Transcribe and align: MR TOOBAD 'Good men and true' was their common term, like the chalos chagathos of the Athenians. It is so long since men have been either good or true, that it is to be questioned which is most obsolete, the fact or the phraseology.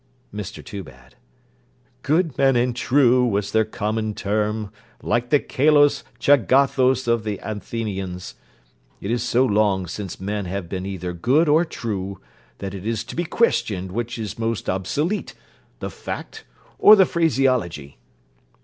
MR 0.33 0.65
TOOBAD 0.65 1.13
'Good 2.01 2.35
men 2.35 2.55
and 2.55 2.75
true' 2.75 3.23
was 3.23 3.51
their 3.51 3.65
common 3.65 4.15
term, 4.15 4.71
like 5.03 5.29
the 5.29 5.37
chalos 5.39 6.03
chagathos 6.19 7.07
of 7.07 7.23
the 7.23 7.37
Athenians. 7.43 8.33
It 8.99 9.11
is 9.11 9.21
so 9.21 9.45
long 9.45 9.85
since 9.85 10.19
men 10.19 10.45
have 10.45 10.67
been 10.67 10.87
either 10.87 11.13
good 11.13 11.47
or 11.47 11.63
true, 11.65 12.19
that 12.57 12.73
it 12.73 12.83
is 12.87 13.03
to 13.03 13.15
be 13.15 13.25
questioned 13.25 13.91
which 13.91 14.17
is 14.17 14.39
most 14.39 14.67
obsolete, 14.67 15.35
the 15.81 15.91
fact 15.91 16.45
or 16.79 16.95
the 16.95 17.05
phraseology. 17.05 17.99